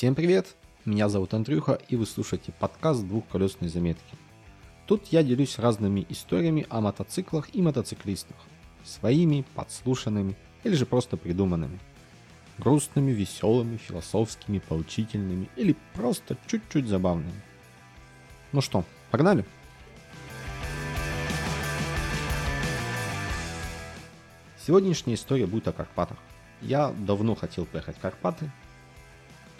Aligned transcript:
Всем 0.00 0.14
привет! 0.14 0.56
Меня 0.86 1.10
зовут 1.10 1.34
Андрюха, 1.34 1.78
и 1.90 1.94
вы 1.94 2.06
слушаете 2.06 2.52
подкаст 2.52 3.06
«Двухколесные 3.06 3.68
заметки». 3.68 4.16
Тут 4.86 5.08
я 5.08 5.22
делюсь 5.22 5.58
разными 5.58 6.06
историями 6.08 6.66
о 6.70 6.80
мотоциклах 6.80 7.54
и 7.54 7.60
мотоциклистах. 7.60 8.38
Своими, 8.82 9.44
подслушанными 9.54 10.36
или 10.64 10.74
же 10.74 10.86
просто 10.86 11.18
придуманными. 11.18 11.78
Грустными, 12.56 13.10
веселыми, 13.10 13.76
философскими, 13.76 14.60
поучительными 14.60 15.50
или 15.56 15.76
просто 15.92 16.34
чуть-чуть 16.46 16.86
забавными. 16.86 17.42
Ну 18.52 18.62
что, 18.62 18.84
погнали? 19.10 19.44
Сегодняшняя 24.66 25.16
история 25.16 25.46
будет 25.46 25.68
о 25.68 25.74
Карпатах. 25.74 26.16
Я 26.62 26.90
давно 26.90 27.34
хотел 27.34 27.66
поехать 27.66 27.98
в 27.98 28.00
Карпаты, 28.00 28.50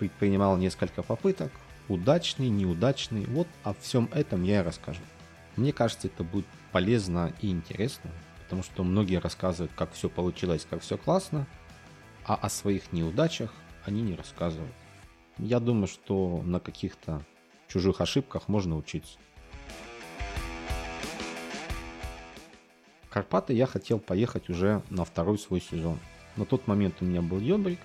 предпринимал 0.00 0.56
несколько 0.56 1.02
попыток, 1.02 1.52
удачный, 1.88 2.48
неудачный. 2.48 3.27
Вот 3.27 3.46
о 3.64 3.74
всем 3.74 4.09
этом 4.14 4.42
я 4.45 4.60
и 4.60 4.64
расскажу. 4.64 5.02
Мне 5.56 5.74
кажется, 5.74 6.06
это 6.06 6.24
будет 6.24 6.46
полезно 6.73 7.34
и 7.42 7.50
интересно, 7.50 8.10
потому 8.45 8.62
что 8.62 8.82
многие 8.82 9.20
рассказывают, 9.20 9.73
как 9.76 9.92
все 9.92 10.09
получилось, 10.09 10.66
как 10.68 10.80
все 10.80 10.96
классно, 10.96 11.46
а 12.24 12.34
о 12.34 12.48
своих 12.48 12.92
неудачах 12.92 13.52
они 13.84 14.00
не 14.00 14.14
рассказывают. 14.14 14.73
Я 15.36 15.60
думаю, 15.60 15.86
что 15.86 16.40
на 16.46 16.60
каких-то 16.60 17.23
чужих 17.68 18.01
ошибках 18.01 18.48
можно 18.48 18.78
учиться. 18.78 19.18
Карпаты 23.10 23.52
я 23.52 23.66
хотел 23.66 23.98
поехать 23.98 24.48
уже 24.48 24.82
на 24.88 25.04
второй 25.04 25.38
свой 25.38 25.60
сезон. 25.60 25.98
На 26.37 26.46
тот 26.46 26.66
момент 26.66 26.95
у 27.02 27.04
меня 27.04 27.21
был 27.21 27.38
Йобрик, 27.38 27.80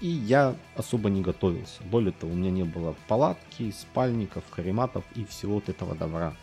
и 0.00 0.08
я 0.08 0.56
особо 0.76 1.10
не 1.10 1.22
готовился. 1.22 1.82
Более 1.84 2.12
того, 2.12 2.32
у 2.32 2.36
меня 2.36 2.50
не 2.50 2.64
было 2.64 2.94
палатки, 3.08 3.70
спальников, 3.72 4.44
карематов 4.50 5.04
и 5.14 5.24
всего 5.24 5.54
вот 5.54 5.68
этого 5.68 5.94
добра. 5.94 6.34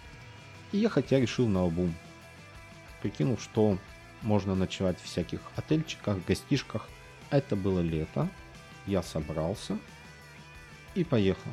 И 0.72 0.78
я 0.78 0.90
хотя 0.90 1.20
решил 1.20 1.48
на 1.48 1.64
обум. 1.64 1.94
Прикинул, 3.02 3.38
что 3.38 3.78
можно 4.22 4.56
ночевать 4.56 5.00
в 5.00 5.04
всяких 5.04 5.40
отельчиках, 5.56 6.18
гостишках. 6.26 6.90
Это 7.30 7.56
было 7.56 7.80
лето. 7.80 8.28
Я 8.86 9.02
собрался 9.04 9.78
и 10.96 11.04
поехал. 11.04 11.52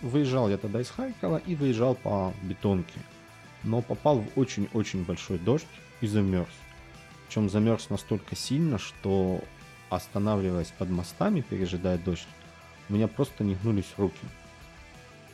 Выезжал 0.00 0.48
я 0.48 0.56
тогда 0.56 0.80
из 0.80 0.88
Харькова 0.88 1.38
и 1.44 1.54
выезжал 1.54 1.94
по 1.94 2.32
бетонке. 2.42 3.00
Но 3.64 3.82
попал 3.82 4.20
в 4.20 4.38
очень-очень 4.38 5.04
большой 5.04 5.38
дождь 5.38 5.66
и 6.00 6.06
замерз. 6.06 6.52
Причем 7.26 7.50
замерз 7.50 7.90
настолько 7.90 8.36
сильно, 8.36 8.78
что 8.78 9.42
останавливаясь 9.90 10.72
под 10.76 10.90
мостами, 10.90 11.40
пережидая 11.40 11.98
дождь, 11.98 12.26
у 12.88 12.94
меня 12.94 13.08
просто 13.08 13.44
не 13.44 13.54
гнулись 13.54 13.94
руки. 13.96 14.26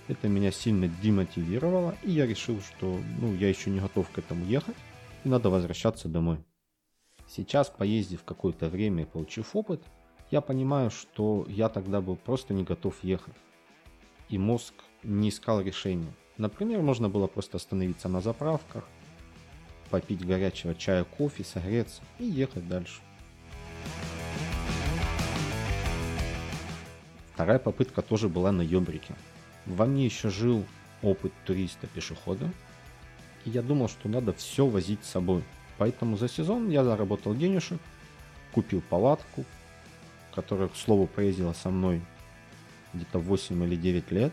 Это 0.09 0.29
меня 0.29 0.53
сильно 0.53 0.89
демотивировало, 0.89 1.95
и 2.03 2.11
я 2.11 2.27
решил, 2.27 2.61
что 2.61 2.99
ну, 3.21 3.35
я 3.35 3.49
еще 3.49 3.71
не 3.71 3.81
готов 3.81 4.11
к 4.11 4.19
этому 4.19 4.45
ехать, 4.45 4.77
и 5.25 5.29
надо 5.29 5.49
возвращаться 5.51 6.09
домой. 6.09 6.39
Сейчас, 7.27 7.71
поездив 7.71 8.23
какое-то 8.23 8.69
время 8.69 9.05
и 9.05 9.07
получив 9.07 9.57
опыт, 9.57 9.83
я 10.31 10.41
понимаю, 10.41 10.91
что 10.91 11.47
я 11.49 11.69
тогда 11.69 12.01
был 12.01 12.17
просто 12.17 12.53
не 12.55 12.65
готов 12.65 13.03
ехать. 13.03 13.35
И 14.29 14.37
мозг 14.37 14.75
не 15.03 15.31
искал 15.31 15.61
решения. 15.61 16.13
Например, 16.37 16.83
можно 16.83 17.09
было 17.09 17.27
просто 17.27 17.57
остановиться 17.57 18.09
на 18.09 18.21
заправках, 18.21 18.85
попить 19.91 20.27
горячего 20.27 20.75
чая, 20.75 21.05
кофе, 21.05 21.45
согреться 21.45 22.03
и 22.19 22.25
ехать 22.25 22.69
дальше. 22.69 23.01
Вторая 27.45 27.59
попытка 27.59 28.01
тоже 28.01 28.31
была 28.31 28.53
на 28.53 28.63
Йобрике. 28.63 29.15
Во 29.67 29.85
мне 29.85 30.07
еще 30.07 30.31
жил 30.31 30.65
опыт 31.03 31.31
туриста-пешехода, 31.45 32.51
и 33.45 33.51
я 33.51 33.61
думал, 33.61 33.91
что 33.91 34.09
надо 34.09 34.33
все 34.33 34.67
возить 34.67 35.05
с 35.05 35.11
собой. 35.11 35.45
Поэтому 35.77 36.17
за 36.17 36.27
сезон 36.27 36.71
я 36.71 36.83
заработал 36.85 37.35
денежек, 37.35 37.79
купил 38.53 38.81
палатку, 38.81 39.45
которая, 40.35 40.69
к 40.69 40.77
слову, 40.77 41.07
поездила 41.07 41.53
со 41.53 41.69
мной 41.69 42.01
где-то 42.95 43.19
8 43.19 43.63
или 43.65 43.77
9 43.77 44.11
лет. 44.11 44.33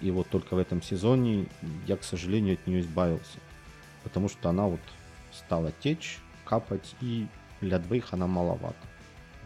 И 0.00 0.10
вот 0.10 0.28
только 0.28 0.56
в 0.56 0.58
этом 0.58 0.82
сезоне 0.82 1.46
я, 1.86 1.96
к 1.96 2.02
сожалению, 2.02 2.54
от 2.54 2.66
нее 2.66 2.80
избавился. 2.80 3.38
Потому 4.02 4.28
что 4.28 4.48
она 4.48 4.66
вот 4.66 4.80
стала 5.32 5.70
течь, 5.80 6.18
капать, 6.44 6.96
и 7.00 7.28
для 7.60 7.78
двоих 7.78 8.12
она 8.12 8.26
маловато. 8.26 8.84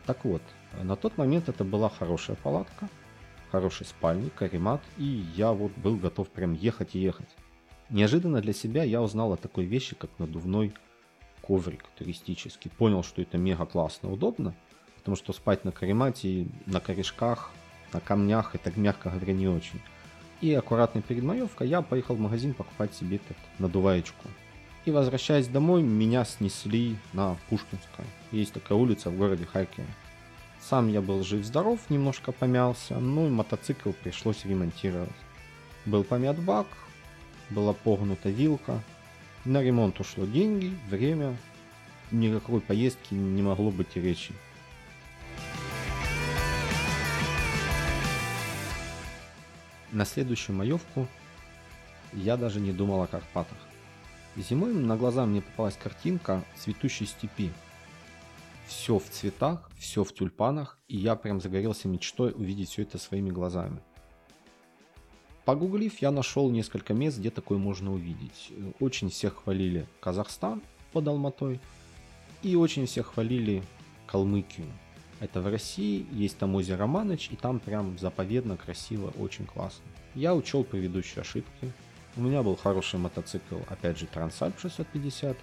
Так 0.06 0.24
вот, 0.24 0.40
на 0.84 0.96
тот 0.96 1.16
момент 1.18 1.48
это 1.48 1.64
была 1.64 1.88
хорошая 1.88 2.36
палатка, 2.36 2.88
хороший 3.50 3.86
спальник, 3.86 4.34
каремат, 4.34 4.82
и 4.98 5.04
я 5.34 5.52
вот 5.52 5.72
был 5.76 5.96
готов 5.96 6.28
прям 6.28 6.52
ехать 6.52 6.94
и 6.94 6.98
ехать. 6.98 7.28
Неожиданно 7.88 8.40
для 8.40 8.52
себя 8.52 8.82
я 8.82 9.00
узнал 9.00 9.32
о 9.32 9.36
такой 9.36 9.64
вещи, 9.64 9.94
как 9.94 10.10
надувной 10.18 10.74
коврик 11.40 11.84
туристический. 11.96 12.70
Понял, 12.70 13.02
что 13.02 13.22
это 13.22 13.38
мега 13.38 13.64
классно, 13.64 14.12
удобно, 14.12 14.54
потому 14.96 15.16
что 15.16 15.32
спать 15.32 15.64
на 15.64 15.70
каремате, 15.70 16.48
на 16.66 16.80
корешках, 16.80 17.52
на 17.92 18.00
камнях, 18.00 18.54
это, 18.54 18.72
мягко 18.78 19.10
говоря, 19.10 19.32
не 19.32 19.48
очень. 19.48 19.80
И 20.40 20.52
аккуратно 20.52 21.00
перед 21.00 21.22
маевкой 21.22 21.68
я 21.68 21.80
поехал 21.80 22.16
в 22.16 22.20
магазин 22.20 22.54
покупать 22.54 22.92
себе 22.94 23.16
этот 23.16 23.36
надуваечку. 23.58 24.28
И 24.84 24.90
возвращаясь 24.90 25.48
домой, 25.48 25.82
меня 25.82 26.24
снесли 26.24 26.96
на 27.12 27.36
Пушкинское. 27.48 28.06
Есть 28.32 28.52
такая 28.52 28.76
улица 28.76 29.10
в 29.10 29.16
городе 29.16 29.44
Харькове. 29.44 29.86
Сам 30.68 30.88
я 30.88 31.00
был 31.00 31.22
жив-здоров, 31.22 31.78
немножко 31.90 32.32
помялся, 32.32 32.98
ну 32.98 33.28
и 33.28 33.30
мотоцикл 33.30 33.92
пришлось 33.92 34.44
ремонтировать. 34.44 35.08
Был 35.84 36.02
помят 36.02 36.40
бак, 36.40 36.66
была 37.50 37.72
погнута 37.72 38.30
вилка. 38.30 38.82
На 39.44 39.62
ремонт 39.62 40.00
ушло 40.00 40.24
деньги, 40.24 40.76
время. 40.90 41.36
Никакой 42.10 42.60
поездки 42.60 43.14
не 43.14 43.42
могло 43.42 43.70
быть 43.70 43.94
и 43.94 44.00
речи. 44.00 44.34
На 49.92 50.04
следующую 50.04 50.56
маевку 50.56 51.06
я 52.12 52.36
даже 52.36 52.58
не 52.58 52.72
думал 52.72 53.02
о 53.02 53.06
Карпатах. 53.06 53.58
Зимой 54.34 54.74
на 54.74 54.96
глаза 54.96 55.26
мне 55.26 55.42
попалась 55.42 55.76
картинка 55.76 56.42
цветущей 56.56 57.06
степи, 57.06 57.52
все 58.66 58.98
в 58.98 59.08
цветах, 59.08 59.70
все 59.78 60.04
в 60.04 60.12
тюльпанах, 60.12 60.78
и 60.88 60.96
я 60.96 61.16
прям 61.16 61.40
загорелся 61.40 61.88
мечтой 61.88 62.32
увидеть 62.32 62.70
все 62.70 62.82
это 62.82 62.98
своими 62.98 63.30
глазами. 63.30 63.80
Погуглив, 65.44 66.02
я 66.02 66.10
нашел 66.10 66.50
несколько 66.50 66.92
мест, 66.92 67.18
где 67.18 67.30
такое 67.30 67.58
можно 67.58 67.92
увидеть. 67.92 68.52
Очень 68.80 69.10
всех 69.10 69.44
хвалили 69.44 69.86
Казахстан 70.00 70.60
под 70.92 71.06
Алматой, 71.06 71.60
и 72.42 72.56
очень 72.56 72.86
всех 72.86 73.14
хвалили 73.14 73.62
Калмыкию. 74.06 74.66
Это 75.20 75.40
в 75.40 75.46
России, 75.46 76.06
есть 76.10 76.36
там 76.38 76.56
озеро 76.56 76.86
Маныч, 76.86 77.30
и 77.30 77.36
там 77.36 77.60
прям 77.60 77.96
заповедно, 77.98 78.56
красиво, 78.56 79.12
очень 79.18 79.46
классно. 79.46 79.84
Я 80.14 80.34
учел 80.34 80.64
предыдущие 80.64 81.22
ошибки. 81.22 81.72
У 82.16 82.22
меня 82.22 82.42
был 82.42 82.56
хороший 82.56 82.98
мотоцикл, 82.98 83.56
опять 83.68 83.98
же, 83.98 84.06
Трансальп 84.06 84.58
650, 84.58 85.36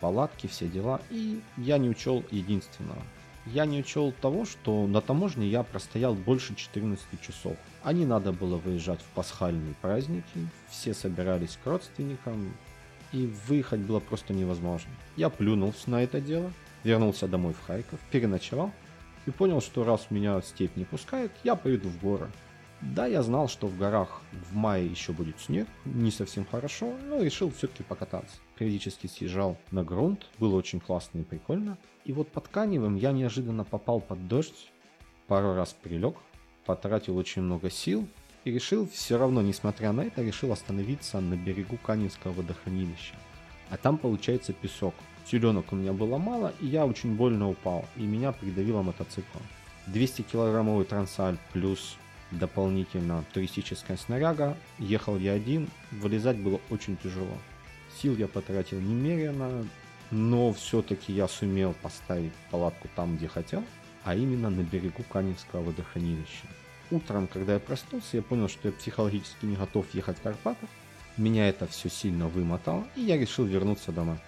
палатки, 0.00 0.46
все 0.46 0.68
дела. 0.68 1.00
И 1.10 1.40
я 1.56 1.78
не 1.78 1.88
учел 1.88 2.24
единственного. 2.30 3.02
Я 3.46 3.64
не 3.64 3.80
учел 3.80 4.12
того, 4.12 4.44
что 4.44 4.86
на 4.86 5.00
таможне 5.00 5.48
я 5.48 5.62
простоял 5.62 6.14
больше 6.14 6.54
14 6.54 7.20
часов. 7.20 7.56
А 7.82 7.92
не 7.92 8.04
надо 8.04 8.32
было 8.32 8.56
выезжать 8.56 9.00
в 9.00 9.14
пасхальные 9.14 9.74
праздники, 9.80 10.48
все 10.68 10.92
собирались 10.92 11.58
к 11.62 11.66
родственникам, 11.66 12.52
и 13.12 13.26
выехать 13.48 13.80
было 13.80 14.00
просто 14.00 14.34
невозможно. 14.34 14.90
Я 15.16 15.30
плюнул 15.30 15.74
на 15.86 16.02
это 16.02 16.20
дело, 16.20 16.52
вернулся 16.84 17.26
домой 17.26 17.54
в 17.54 17.66
Харьков, 17.66 17.98
переночевал 18.10 18.72
и 19.26 19.30
понял, 19.30 19.60
что 19.60 19.84
раз 19.84 20.06
меня 20.10 20.40
степь 20.42 20.76
не 20.76 20.84
пускает, 20.84 21.32
я 21.42 21.56
поеду 21.56 21.88
в 21.88 22.00
горы. 22.00 22.28
Да, 22.80 23.06
я 23.06 23.22
знал, 23.22 23.48
что 23.48 23.66
в 23.66 23.76
горах 23.76 24.22
в 24.32 24.56
мае 24.56 24.86
еще 24.86 25.12
будет 25.12 25.38
снег, 25.38 25.68
не 25.84 26.10
совсем 26.10 26.46
хорошо, 26.46 26.94
но 27.08 27.22
решил 27.22 27.50
все-таки 27.50 27.82
покататься. 27.82 28.36
Периодически 28.56 29.06
съезжал 29.06 29.58
на 29.70 29.84
грунт, 29.84 30.26
было 30.38 30.56
очень 30.56 30.80
классно 30.80 31.18
и 31.18 31.24
прикольно. 31.24 31.76
И 32.06 32.12
вот 32.12 32.28
под 32.28 32.48
Каневым 32.48 32.96
я 32.96 33.12
неожиданно 33.12 33.64
попал 33.64 34.00
под 34.00 34.26
дождь, 34.28 34.72
пару 35.26 35.54
раз 35.54 35.76
прилег, 35.82 36.16
потратил 36.64 37.18
очень 37.18 37.42
много 37.42 37.68
сил 37.68 38.08
и 38.44 38.50
решил 38.50 38.88
все 38.88 39.18
равно, 39.18 39.42
несмотря 39.42 39.92
на 39.92 40.02
это, 40.02 40.22
решил 40.22 40.50
остановиться 40.50 41.20
на 41.20 41.34
берегу 41.34 41.76
Каневского 41.76 42.32
водохранилища. 42.32 43.14
А 43.68 43.76
там 43.76 43.98
получается 43.98 44.54
песок. 44.54 44.94
Селенок 45.26 45.72
у 45.72 45.76
меня 45.76 45.92
было 45.92 46.16
мало, 46.16 46.54
и 46.60 46.66
я 46.66 46.86
очень 46.86 47.14
больно 47.14 47.50
упал, 47.50 47.84
и 47.96 48.02
меня 48.02 48.32
придавило 48.32 48.82
мотоциклом. 48.82 49.42
200 49.86 50.22
килограммовый 50.22 50.86
трансаль 50.86 51.36
плюс 51.52 51.96
дополнительно 52.30 53.24
туристическая 53.32 53.96
снаряга. 53.96 54.56
Ехал 54.78 55.16
я 55.16 55.32
один, 55.32 55.68
вылезать 55.90 56.36
было 56.36 56.60
очень 56.70 56.96
тяжело. 56.96 57.36
Сил 58.00 58.16
я 58.16 58.28
потратил 58.28 58.80
немерено, 58.80 59.66
но 60.10 60.52
все-таки 60.52 61.12
я 61.12 61.28
сумел 61.28 61.74
поставить 61.82 62.32
палатку 62.50 62.88
там, 62.94 63.16
где 63.16 63.28
хотел, 63.28 63.64
а 64.04 64.14
именно 64.14 64.50
на 64.50 64.62
берегу 64.62 65.02
Каневского 65.10 65.62
водохранилища. 65.62 66.46
утром, 66.90 67.28
когда 67.28 67.54
я 67.54 67.60
проснулся, 67.60 68.16
я 68.16 68.22
понял, 68.22 68.48
что 68.48 68.68
я 68.68 68.72
психологически 68.72 69.46
не 69.46 69.56
готов 69.56 69.86
ехать 69.94 70.18
в 70.18 70.22
Карпаты. 70.22 70.66
Меня 71.16 71.48
это 71.48 71.66
все 71.66 71.88
сильно 71.88 72.28
вымотало, 72.28 72.86
и 72.96 73.02
я 73.02 73.16
решил 73.16 73.44
вернуться 73.44 73.92
домой. 73.92 74.18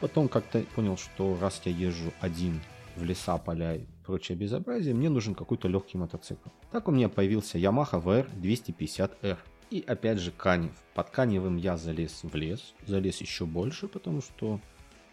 Потом 0.00 0.28
как-то 0.28 0.60
понял, 0.74 0.96
что 0.96 1.38
раз 1.40 1.60
я 1.64 1.72
езжу 1.72 2.12
один 2.20 2.60
в 3.00 3.04
леса, 3.04 3.38
поля 3.38 3.74
и 3.74 3.86
прочее 4.04 4.36
безобразие, 4.36 4.94
мне 4.94 5.08
нужен 5.08 5.34
какой-то 5.34 5.68
легкий 5.68 5.98
мотоцикл. 5.98 6.48
Так 6.70 6.88
у 6.88 6.92
меня 6.92 7.08
появился 7.08 7.58
Yamaha 7.58 8.02
VR 8.02 8.26
250R. 8.40 9.38
И 9.70 9.84
опять 9.86 10.18
же 10.18 10.32
Канев. 10.32 10.72
Под 10.94 11.10
Каневым 11.10 11.56
я 11.56 11.76
залез 11.76 12.20
в 12.24 12.34
лес, 12.34 12.74
залез 12.86 13.20
еще 13.20 13.46
больше, 13.46 13.86
потому 13.86 14.20
что 14.20 14.60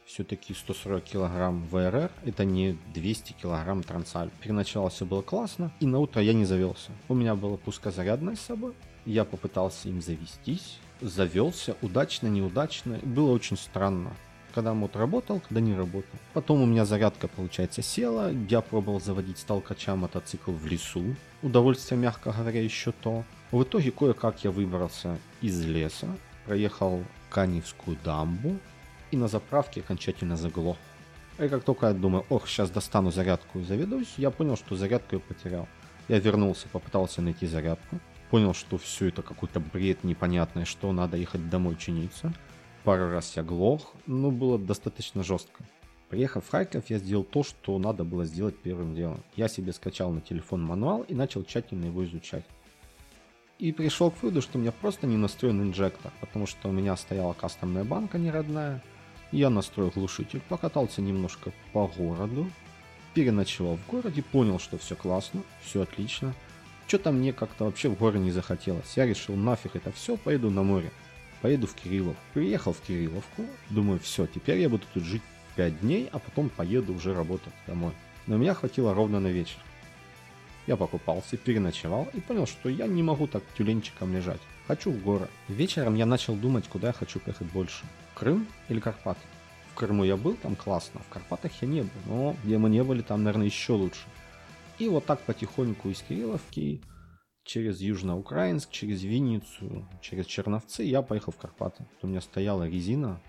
все-таки 0.06 0.54
140 0.54 1.04
килограмм 1.04 1.68
ВРР 1.68 2.12
это 2.26 2.44
не 2.44 2.78
200 2.94 3.34
килограмм 3.34 3.84
Трансаль. 3.84 4.32
Переначало 4.42 4.90
все 4.90 5.06
было 5.06 5.22
классно, 5.22 5.72
и 5.80 5.86
на 5.86 6.00
утро 6.00 6.22
я 6.22 6.34
не 6.34 6.46
завелся. 6.46 6.92
У 7.08 7.14
меня 7.14 7.36
была 7.36 7.58
пускозарядная 7.58 8.36
с 8.36 8.42
собой, 8.42 8.74
я 9.06 9.26
попытался 9.26 9.90
им 9.90 10.02
завестись, 10.02 10.80
завелся, 11.02 11.76
удачно, 11.82 12.28
неудачно, 12.28 13.00
было 13.04 13.32
очень 13.32 13.58
странно 13.58 14.16
когда 14.54 14.74
мод 14.74 14.96
работал, 14.96 15.40
когда 15.40 15.62
не 15.62 15.76
работал. 15.76 16.20
Потом 16.34 16.62
у 16.62 16.66
меня 16.66 16.86
зарядка, 16.86 17.28
получается, 17.28 17.82
села. 17.82 18.32
Я 18.50 18.62
пробовал 18.62 19.00
заводить 19.00 19.38
с 19.38 19.96
мотоцикл 19.96 20.52
в 20.52 20.66
лесу. 20.66 21.16
Удовольствие, 21.42 22.00
мягко 22.00 22.32
говоря, 22.32 22.62
еще 22.62 22.92
то. 22.92 23.24
В 23.52 23.64
итоге 23.64 23.92
кое-как 23.92 24.44
я 24.44 24.52
выбрался 24.52 25.18
из 25.42 25.64
леса, 25.66 26.08
проехал 26.46 27.04
Каневскую 27.30 27.98
дамбу 28.04 28.58
и 29.12 29.18
на 29.18 29.28
заправке 29.28 29.82
окончательно 29.82 30.36
заглох. 30.36 30.78
И 31.40 31.48
как 31.48 31.64
только 31.64 31.88
я 31.88 31.94
думаю, 31.94 32.26
ох, 32.30 32.48
сейчас 32.48 32.70
достану 32.70 33.12
зарядку 33.12 33.60
и 33.60 33.64
заведусь, 33.64 34.14
я 34.18 34.32
понял, 34.32 34.58
что 34.58 34.76
зарядку 34.76 35.16
я 35.16 35.20
потерял. 35.20 35.68
Я 36.08 36.20
вернулся, 36.20 36.68
попытался 36.68 37.22
найти 37.22 37.48
зарядку. 37.48 38.00
Понял, 38.32 38.54
что 38.54 38.78
все 38.78 39.08
это 39.08 39.22
какой-то 39.22 39.60
бред 39.60 40.04
непонятный, 40.04 40.66
что 40.66 40.92
надо 40.92 41.16
ехать 41.16 41.50
домой 41.50 41.76
чиниться 41.78 42.34
пару 42.88 43.10
раз 43.10 43.36
я 43.36 43.44
глох, 43.44 43.92
но 44.06 44.32
было 44.32 44.58
достаточно 44.58 45.22
жестко. 45.22 45.66
Приехав 46.08 46.46
в 46.46 46.50
Харьков, 46.50 46.90
я 46.90 47.00
сделал 47.00 47.26
то, 47.26 47.44
что 47.44 47.78
надо 47.78 48.06
было 48.06 48.24
сделать 48.24 48.58
первым 48.58 48.96
делом. 48.96 49.22
Я 49.36 49.50
себе 49.50 49.74
скачал 49.74 50.14
на 50.14 50.22
телефон 50.22 50.64
мануал 50.64 51.02
и 51.02 51.14
начал 51.14 51.44
тщательно 51.44 51.88
его 51.88 52.06
изучать. 52.06 52.46
И 53.60 53.74
пришел 53.74 54.10
к 54.10 54.24
выводу, 54.24 54.42
что 54.42 54.58
у 54.58 54.62
меня 54.62 54.72
просто 54.72 55.06
не 55.06 55.18
настроен 55.18 55.62
инжектор, 55.64 56.14
потому 56.22 56.48
что 56.48 56.70
у 56.70 56.72
меня 56.72 56.96
стояла 56.96 57.34
кастомная 57.34 57.84
банка 57.84 58.18
не 58.18 58.32
родная. 58.32 58.82
Я 59.34 59.50
настроил 59.50 59.92
глушитель, 59.94 60.40
покатался 60.48 61.02
немножко 61.02 61.52
по 61.74 61.88
городу, 61.88 62.50
переночевал 63.14 63.76
в 63.76 63.86
городе, 63.92 64.24
понял, 64.24 64.60
что 64.60 64.78
все 64.78 64.96
классно, 64.96 65.42
все 65.62 65.82
отлично. 65.82 66.34
Что-то 66.88 67.12
мне 67.12 67.34
как-то 67.34 67.66
вообще 67.66 67.90
в 67.90 67.98
горы 67.98 68.18
не 68.18 68.32
захотелось. 68.32 68.96
Я 68.96 69.06
решил, 69.06 69.36
нафиг 69.36 69.76
это 69.76 69.92
все, 69.92 70.16
пойду 70.16 70.50
на 70.50 70.64
море 70.64 70.90
поеду 71.42 71.68
в 71.68 71.74
Кириллов. 71.74 72.16
Приехал 72.34 72.74
в 72.74 72.82
Кирилловку, 72.82 73.46
думаю, 73.70 74.00
все, 74.00 74.28
теперь 74.28 74.60
я 74.60 74.70
буду 74.70 74.86
тут 74.94 75.04
жить 75.04 75.22
5 75.56 75.82
дней, 75.82 76.10
а 76.12 76.20
потом 76.20 76.50
поеду 76.50 76.94
уже 76.94 77.14
работать 77.14 77.54
домой. 77.66 77.94
Но 78.28 78.38
меня 78.38 78.54
хватило 78.54 78.94
ровно 78.94 79.20
на 79.20 79.28
вечер. 79.28 79.58
Я 80.68 80.76
покупался, 80.76 81.38
переночевал 81.38 82.10
и 82.14 82.20
понял, 82.20 82.46
что 82.46 82.68
я 82.68 82.88
не 82.88 83.02
могу 83.02 83.28
так 83.28 83.44
тюленчиком 83.58 84.14
лежать. 84.14 84.42
Хочу 84.68 84.92
в 84.92 85.02
горы. 85.02 85.30
Вечером 85.48 85.96
я 85.96 86.06
начал 86.06 86.36
думать, 86.36 86.68
куда 86.68 86.88
я 86.88 86.94
хочу 86.94 87.22
поехать 87.22 87.48
больше. 87.48 87.86
Крым 88.14 88.46
или 88.68 88.82
Карпаты? 88.82 89.22
В 89.72 89.76
Крыму 89.76 90.04
я 90.04 90.18
был, 90.18 90.34
там 90.36 90.58
классно. 90.58 91.00
В 91.08 91.14
Карпатах 91.14 91.52
я 91.62 91.68
не 91.68 91.82
был, 91.82 91.90
но 92.06 92.36
где 92.44 92.58
мы 92.58 92.70
не 92.70 92.84
были, 92.84 93.02
там, 93.02 93.24
наверное, 93.24 93.46
еще 93.46 93.74
лучше. 93.74 94.04
И 94.78 94.90
вот 94.90 95.06
так 95.06 95.22
потихоньку 95.22 95.90
из 95.90 96.02
Кирилловки 96.02 96.82
через 97.48 97.80
Южноукраинск, 97.82 98.70
через 98.70 99.02
Винницу, 99.02 99.86
через 100.02 100.26
Черновцы 100.26 100.84
я 100.84 101.02
поехал 101.02 101.32
в 101.32 101.38
Карпаты. 101.38 101.86
У 102.04 102.08
меня 102.08 102.22
стояла 102.22 102.68
резина 102.68 103.20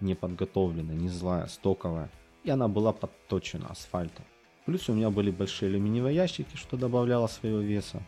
неподготовленная, 0.00 0.96
не 0.96 1.08
злая, 1.08 1.46
стоковая, 1.46 2.10
и 2.42 2.50
она 2.50 2.66
была 2.66 2.92
подточена 2.92 3.68
асфальтом. 3.68 4.24
Плюс 4.64 4.88
у 4.88 4.94
меня 4.94 5.10
были 5.10 5.30
большие 5.30 5.68
алюминиевые 5.68 6.16
ящики, 6.16 6.56
что 6.56 6.76
добавляло 6.76 7.26
своего 7.26 7.58
веса. 7.58 8.02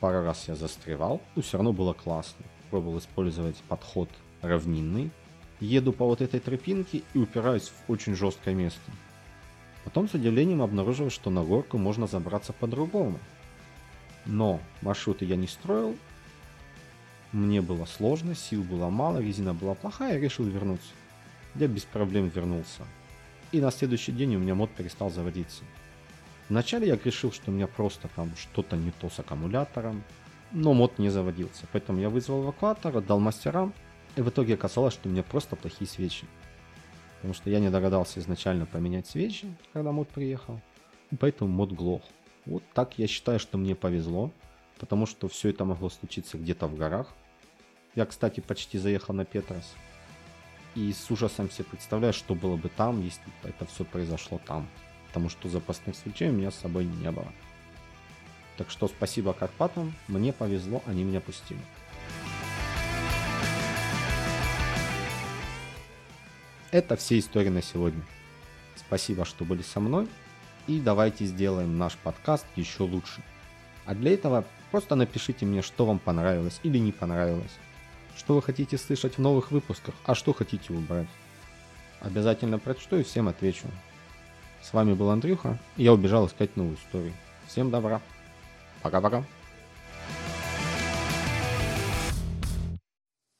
Пару 0.00 0.24
раз 0.24 0.48
я 0.48 0.56
застревал, 0.56 1.22
но 1.36 1.42
все 1.42 1.58
равно 1.58 1.72
было 1.72 1.92
классно. 1.92 2.44
Пробовал 2.70 2.98
использовать 2.98 3.56
подход 3.68 4.08
равнинный. 4.40 5.10
Еду 5.60 5.92
по 5.92 6.04
вот 6.04 6.20
этой 6.20 6.40
тропинке 6.40 7.02
и 7.14 7.18
упираюсь 7.18 7.68
в 7.68 7.90
очень 7.90 8.16
жесткое 8.16 8.54
место. 8.54 8.80
Потом 9.84 10.08
с 10.08 10.14
удивлением 10.14 10.60
обнаружил, 10.60 11.08
что 11.08 11.30
на 11.30 11.44
горку 11.44 11.78
можно 11.78 12.06
забраться 12.06 12.52
по-другому. 12.52 13.18
Но 14.26 14.60
маршруты 14.82 15.24
я 15.24 15.36
не 15.36 15.46
строил. 15.46 15.96
Мне 17.32 17.60
было 17.62 17.86
сложно, 17.86 18.34
сил 18.34 18.62
было 18.62 18.88
мало, 18.90 19.18
резина 19.18 19.54
была 19.54 19.74
плохая, 19.74 20.14
я 20.14 20.20
решил 20.20 20.44
вернуться. 20.44 20.90
Я 21.54 21.66
без 21.66 21.84
проблем 21.84 22.28
вернулся. 22.28 22.82
И 23.52 23.60
на 23.60 23.70
следующий 23.70 24.12
день 24.12 24.36
у 24.36 24.38
меня 24.38 24.54
мод 24.54 24.70
перестал 24.70 25.10
заводиться. 25.10 25.64
Вначале 26.48 26.88
я 26.88 26.98
решил, 27.02 27.32
что 27.32 27.50
у 27.50 27.54
меня 27.54 27.66
просто 27.66 28.08
там 28.14 28.30
что-то 28.36 28.76
не 28.76 28.90
то 28.90 29.08
с 29.08 29.18
аккумулятором, 29.18 30.02
но 30.52 30.74
мод 30.74 30.98
не 30.98 31.08
заводился. 31.08 31.66
Поэтому 31.72 32.00
я 32.00 32.10
вызвал 32.10 32.42
эвакуатор, 32.42 32.96
отдал 32.96 33.18
мастерам, 33.20 33.72
и 34.16 34.20
в 34.20 34.28
итоге 34.28 34.54
оказалось, 34.54 34.94
что 34.94 35.08
у 35.08 35.12
меня 35.12 35.22
просто 35.22 35.56
плохие 35.56 35.88
свечи. 35.88 36.26
Потому 37.16 37.34
что 37.34 37.50
я 37.50 37.60
не 37.60 37.70
догадался 37.70 38.20
изначально 38.20 38.66
поменять 38.66 39.06
свечи, 39.06 39.54
когда 39.72 39.92
мод 39.92 40.08
приехал. 40.08 40.60
И 41.10 41.16
поэтому 41.16 41.50
мод 41.50 41.72
глох. 41.72 42.02
Вот 42.44 42.64
так 42.74 42.98
я 42.98 43.06
считаю, 43.06 43.38
что 43.38 43.56
мне 43.56 43.74
повезло, 43.74 44.32
потому 44.78 45.06
что 45.06 45.28
все 45.28 45.50
это 45.50 45.64
могло 45.64 45.90
случиться 45.90 46.38
где-то 46.38 46.66
в 46.66 46.76
горах. 46.76 47.12
Я, 47.94 48.04
кстати, 48.04 48.40
почти 48.40 48.78
заехал 48.78 49.14
на 49.14 49.24
Петрос. 49.24 49.74
И 50.74 50.92
с 50.92 51.10
ужасом 51.10 51.50
себе 51.50 51.64
представляю, 51.64 52.12
что 52.12 52.34
было 52.34 52.56
бы 52.56 52.68
там, 52.68 53.02
если 53.02 53.22
бы 53.42 53.50
это 53.50 53.66
все 53.66 53.84
произошло 53.84 54.40
там. 54.44 54.68
Потому 55.08 55.28
что 55.28 55.48
запасных 55.48 55.94
свечей 55.94 56.30
у 56.30 56.32
меня 56.32 56.50
с 56.50 56.56
собой 56.56 56.84
не 56.84 57.10
было. 57.10 57.30
Так 58.56 58.70
что 58.70 58.88
спасибо 58.88 59.32
Карпатам, 59.34 59.94
мне 60.08 60.32
повезло, 60.32 60.82
они 60.86 61.04
меня 61.04 61.20
пустили. 61.20 61.60
Это 66.70 66.96
все 66.96 67.18
истории 67.18 67.50
на 67.50 67.62
сегодня. 67.62 68.02
Спасибо, 68.76 69.26
что 69.26 69.44
были 69.44 69.62
со 69.62 69.78
мной 69.78 70.08
и 70.66 70.80
давайте 70.80 71.24
сделаем 71.24 71.78
наш 71.78 71.96
подкаст 71.96 72.46
еще 72.56 72.84
лучше. 72.84 73.22
А 73.84 73.94
для 73.94 74.14
этого 74.14 74.44
просто 74.70 74.94
напишите 74.94 75.44
мне, 75.46 75.62
что 75.62 75.86
вам 75.86 75.98
понравилось 75.98 76.60
или 76.62 76.78
не 76.78 76.92
понравилось. 76.92 77.52
Что 78.16 78.34
вы 78.34 78.42
хотите 78.42 78.78
слышать 78.78 79.14
в 79.14 79.20
новых 79.20 79.50
выпусках, 79.50 79.94
а 80.04 80.14
что 80.14 80.32
хотите 80.32 80.72
убрать. 80.72 81.08
Обязательно 82.00 82.58
прочту 82.58 82.96
и 82.96 83.02
всем 83.02 83.28
отвечу. 83.28 83.66
С 84.62 84.72
вами 84.72 84.94
был 84.94 85.10
Андрюха, 85.10 85.58
и 85.76 85.84
я 85.84 85.92
убежал 85.92 86.26
искать 86.26 86.56
новую 86.56 86.76
историю. 86.76 87.12
Всем 87.46 87.70
добра. 87.70 88.00
Пока-пока. 88.82 89.24